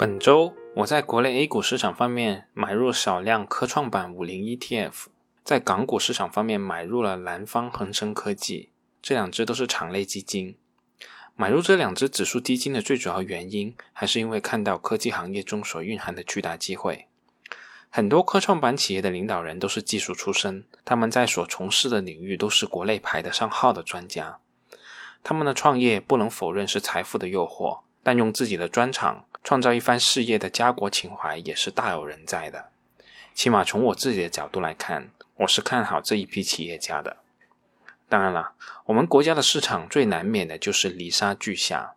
[0.00, 5.08] 本周我在国内 A 股市场方面买入少量科创板五零 ETF，
[5.44, 8.70] 在港股市场方面买入了南方恒生科技，
[9.02, 10.56] 这两只都是场类基金。
[11.36, 17.06] 买入这两只指数基金的最主要原因，还是因为看到科技行业中所蕴含的巨大机会。
[17.90, 24.38] 很多科创板企业的领导人都是技术出身，他们在所从事的领域都是国内排得上号的专家。
[25.22, 29.26] 他们的创业不能否认是财富的诱惑，但用自己的专长。
[29.42, 32.70] 创造一番事业的家国情怀也是大有人在的。
[33.34, 37.16] 起码从我自己的角度来看，我是看好这一批企业家的。
[38.08, 38.52] 当然了，
[38.86, 41.94] 我们国家的市场最难免的就是泥沙俱下。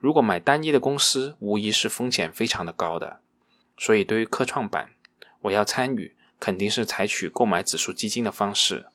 [0.00, 3.20] 如果买单一的公司，无疑是风险非常的高的。
[3.78, 4.90] 所以，对于科创板，
[5.42, 8.86] 我要参与，肯定是采取购买指数基金的方式。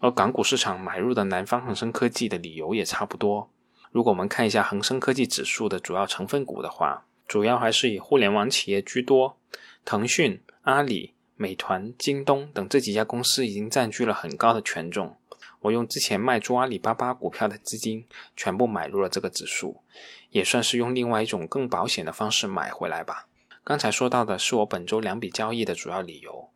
[0.00, 3.48] 而港股市场买入的南方恒生科技的理由也差不多。
[3.90, 9.38] 如果我们看一下恒生科技指数的主要成分股的话，主要还是以互联网企业居多，
[9.86, 15.16] 腾讯、阿里、美团、京东等这几家公司已经占据了很高的权重。
[15.60, 18.04] 我用之前卖出阿里巴巴股票的资金，
[18.36, 19.80] 全部买入了这个指数，
[20.28, 23.26] 也算是用另外一种更保险的方式买回来吧。
[23.64, 26.50] 刚才说到的是我本周两笔交易的主要理由，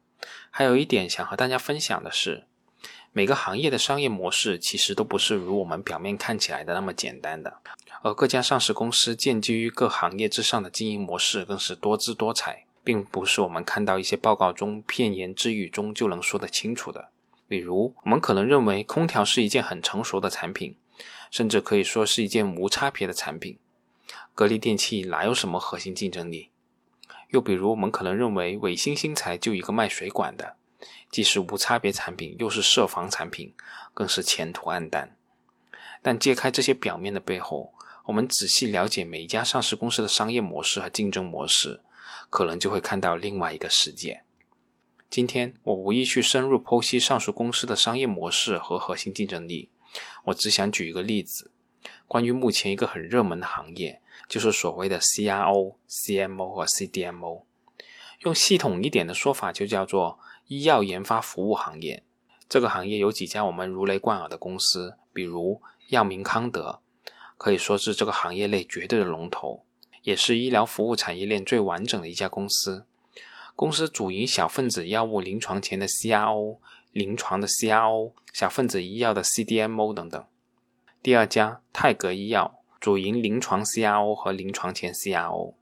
[0.50, 2.44] 还有一点想和大家分享的是，
[3.16, 7.62] 每个行业的商业模式其实都不是如我们表面看起来的那么简单的。
[8.02, 17.08] 而各家上市公司建基于各行业之上的经营模式更是多姿多彩，并不是我们看到一些报告中片言之语中就能说得清楚的。
[17.48, 20.76] 比如，我们可能认为空调是一件很成熟的产品，
[21.30, 23.58] 甚至可以说是一件无差别的产品。
[24.34, 26.50] 格力电器哪有什么核心竞争力？
[27.30, 30.55] 又比如，我们可能认为伟星新材就一个卖水管的，
[31.10, 33.54] 既是无差别产品，又是涉防产品，
[33.94, 35.16] 更是前途暗淡。
[36.02, 37.72] 但揭开这些表面的背后，
[38.04, 41.80] 我们仔细了解每一家上市公司的商业模式和竞争模式，
[42.30, 44.22] 可能就会看到另外一个世界。
[45.08, 49.70] 今天我无意去深入剖析上述公司的商业模式和核心竞争力，
[50.24, 51.50] 我只想举一个例子，
[52.06, 57.42] 关于目前一个很热门的行业，就是所谓的 CRO、CMO 和 CDMO。
[58.20, 62.02] 用系统一点的说法，就叫做医药研发服务行业。
[62.48, 66.80] 这个行业有几家我们如雷贯耳的公司，比如药明康德。
[67.38, 69.64] 可以说是这个行业内绝对的龙头，
[70.02, 72.86] 也是医疗服务产业链最完整的一家公司。
[73.54, 76.58] 公司主营小分子药物临床前的 CRO、
[76.92, 80.24] 临床的 CRO、小分子医药的 CDMO 等等。
[81.02, 85.54] 第二家泰格医药主营临床 CRO 和临床前 CRO。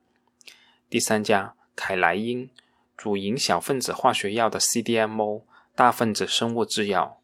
[0.89, 2.49] 第三家凯莱因
[2.97, 5.43] 主营小分子化学药的 CDMO、
[5.75, 7.21] 大分子生物制药，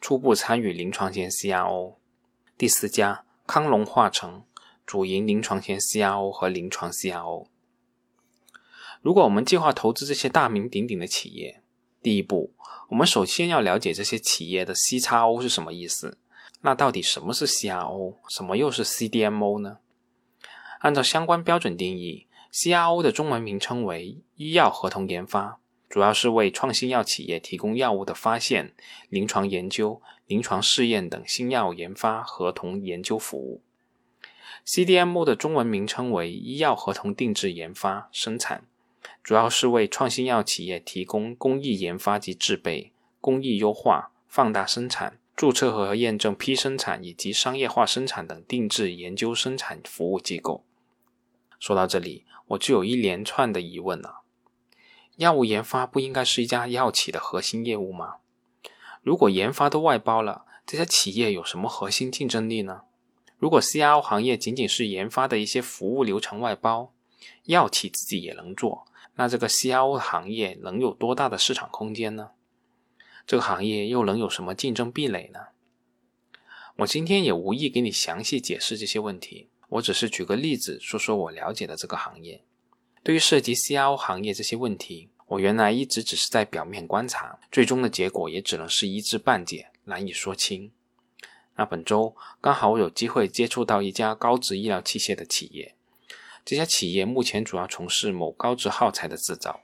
[0.00, 1.94] 初步参与临床前 CRO。
[2.56, 3.24] 第四家。
[3.46, 4.44] 康龙化成
[4.86, 7.46] 主营临床前 CRO 和临床 CRO。
[9.02, 11.60] 如果我们计划投资这些大名鼎鼎的企业，
[12.00, 12.54] 第一步，
[12.88, 16.16] 我们首先要了解这些企业的 C 叉 O 是什么意思。
[16.62, 19.80] 那到底什么是 CRO，什么又是 CDMO 呢？
[20.78, 25.58] 按照相关标准定义，CRO 的中文名称为医药合同研发。
[25.88, 28.72] 主要是为创新药企业提供药物的发现、
[29.08, 33.60] 临床研究、临床试验等新药研发合同研究服务。
[34.64, 38.64] CDMO 的中文名称为医药合同定制研发生产，
[39.22, 50.64] 主要是为创新药企业提供工艺研发及制备、工艺优化、放大生产、注册和验证批生产以及商业化生产等定制研究生产服务机构。
[51.64, 54.20] 说到这里，我就有一连串的疑问了。
[55.16, 58.16] 药物研发不应该是一家药企的核心业务吗？
[59.00, 62.82] 如果研发都外包了，这家企业有什么核心竞争力呢？
[63.38, 66.92] 如果 CRO 行业仅仅是研发的一些服务流程外包，
[67.44, 72.32] 药企自己也能做，那这个 CRO 行业能有多大的市场空间呢？
[73.26, 75.40] 这个行业又能有什么竞争壁垒呢？
[76.76, 82.44] 我今天也无意给你详细解释这些问题，我只是举个例子说说我了解的这个行业。
[83.02, 90.70] 对于涉及 CRO 行业这些问题，我原来一直只是在表面观察，最终的结果也只能是一知半解，难以说清。
[91.56, 95.74] 那本周刚好我有机会接触到一家高值医疗器械的企业，
[96.44, 99.62] 这家企业目前主要从事某高值耗材的制造，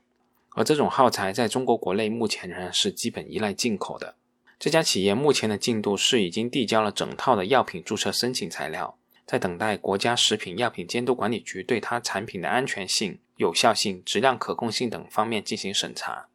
[0.57, 4.17] 而这种耗材在中国国内目前仍然是基本依赖进口的。
[4.59, 8.97] 这家企业目前的进度是已经递交了整套的药品注册申请材料。
[9.31, 16.27] 在等待国家食品药品监督管理局对它产品的安全性、有效性、质量可控性等方面进行审查。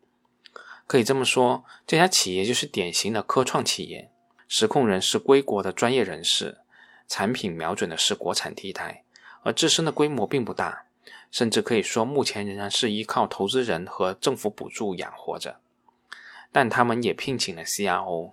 [0.87, 4.09] 可以这么说，这家企业就是典型的科创企业，
[4.47, 6.59] 实控人是归国的专业人士，
[7.05, 9.03] 产品瞄准的是国产替代，
[9.43, 10.85] 而自身的规模并不大，
[11.29, 15.59] 甚至可以说目前仍然是依靠投资人和政府补助养活着。
[16.53, 18.31] 但他们也聘请了 CRO。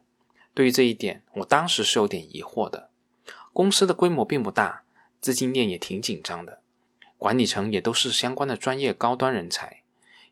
[0.55, 2.91] 对于这一点，我当时是有点疑惑的。
[3.53, 4.83] 公司的规模并不大，
[5.21, 6.61] 资金链也挺紧张的，
[7.19, 9.83] 管理层也都是相关的专业高端人才，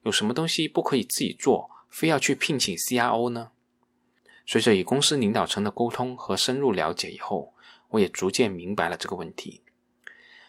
[0.03, 3.51] 有什么东西不可以自己做，非要去聘请 CRO 呢？
[4.47, 7.53] 随着与公司领导层的沟通和深入了解以后，
[7.91, 9.61] 我也逐渐明白了这个问题。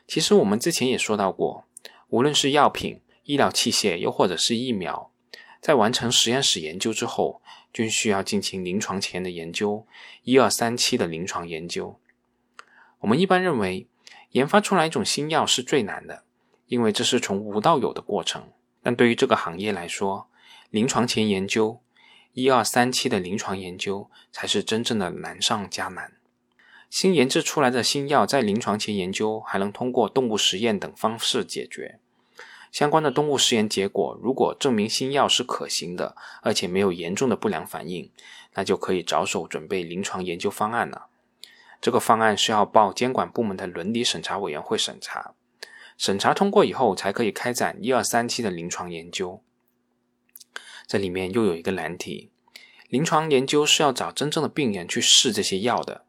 [0.08, 1.66] 其实我们之前也说到过，
[2.08, 5.12] 无论是药品、医疗器械，又或者是疫苗，
[5.60, 7.42] 在完成实验室研究之后，
[7.74, 9.86] 均需要进行临床前的研究，
[10.24, 12.00] 一二三期的临床研究。
[13.02, 13.88] 我们一般认为，
[14.32, 16.24] 研发出来一种新药是最难的，
[16.68, 18.50] 因为这是从无到有的过程。
[18.82, 20.28] 但对于这个行业来说，
[20.70, 21.82] 临床前研究
[22.34, 26.14] 一二三期的临床研究才是真正的难上加难。
[26.90, 32.00] 新研制出来的新药在临床前研究还能通过动物实验等方式解决。
[32.72, 38.12] 相关的动物实验结果如果证明新药是可行的，而且没有严重的不良反应，
[38.54, 41.08] 那就可以着手准备临床研究方案了。
[41.82, 45.34] 这个方案是要报监管部门的伦理审查委员会审查，
[45.98, 49.42] 审查通过以后才可以开展一二三期的临床研究。
[50.86, 52.30] 这里面又有一个难题：
[52.88, 56.06] 临床研究是要找真正的病人去试这些药的，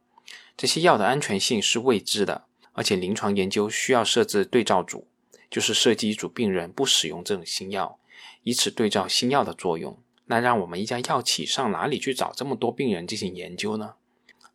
[0.57, 5.09] 这些药的安全性是未知的，而且临床研究需要设置对照组，
[5.49, 7.99] 就是设计一组病人不使用这种新药，
[8.43, 9.99] 以此对照新药的作用。
[10.27, 13.95] 那让我们一家药企上哪里去找这么多病人进行研究呢？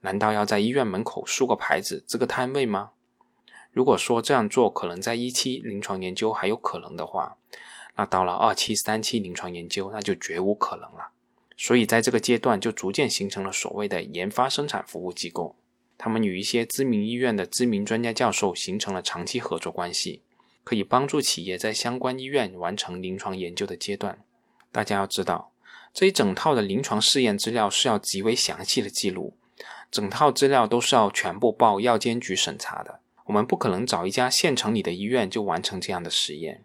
[0.02, 2.92] 难道要在医院门口竖个牌子，这个摊位吗？
[3.72, 7.38] 如果说这样做可能在一期临床研究还有可能的话，
[7.96, 11.10] 那到了二期、三期临床研究那就绝无可能了。
[11.56, 15.56] 所以在这个阶段就逐渐形成了所谓的研发生产服务机构，
[15.98, 20.22] 他们与一些知名医院的知名专家教授形成了长期合作关系，
[20.64, 24.20] 可以帮助企业在相关医院完成临床研究的阶段。
[24.72, 25.52] 大家要知道，
[25.92, 29.36] 这一整套的临床试验资料是要极为详细的记录。
[29.90, 33.00] 整套资料都是要全部报药监局审查的。
[33.26, 36.64] 我们不可能找一家县城里的医院就完成这样的实验。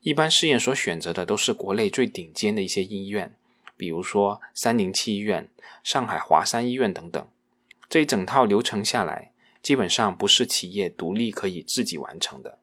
[0.00, 3.34] 一般试验所选择的都是国内最顶尖的一些医院，
[3.76, 5.48] 比如说三零七医院、
[5.82, 7.26] 上海华山医院等等。
[7.88, 12.58] 这一整套流程下来，基本上不是企业独立可以自己完成的。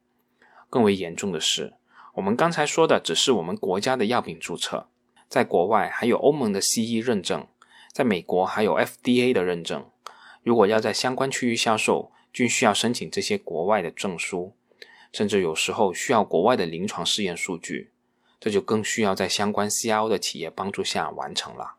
[0.70, 1.74] 更为严重的是，
[2.14, 4.88] 我们刚才说的只是我们国家的药品注册，
[5.28, 7.48] 在国外还有欧盟的 CE 认证。
[7.96, 9.90] 在美国还有 FDA 的认证，
[10.44, 14.54] 如果要在相关区域销售，均需要申请这些国外的证书，
[15.14, 17.94] 甚至有时候需要国外的临床试验数据，
[18.38, 21.76] 这就更需要在相关 CRO 的企业帮助下完成了。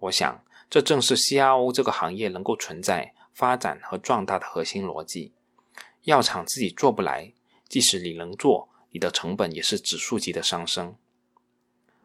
[0.00, 5.32] 我想，这正是 CRO 这个行业能够存在、发展和壮大的核心逻辑。
[6.02, 7.32] 药厂自己做不来，
[7.66, 10.94] 即使你能做，你的成本也是指数级的上升。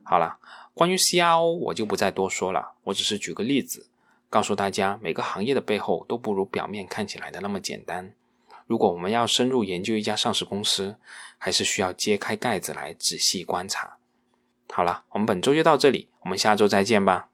[0.04, 0.38] 好了。
[0.80, 2.76] 关于 CRO，我就不再多说了。
[2.86, 3.90] 我只是举个例子，
[4.30, 8.14] 告诉大家，每个行业的背后都不如表面看起来的那么简单。
[8.66, 10.96] 如果我们要深入研究一家上市公司，
[11.38, 13.98] 还是需要揭开盖子来仔细观察。
[14.70, 17.29] 好了，我们本周就到这里，我们下周再见吧。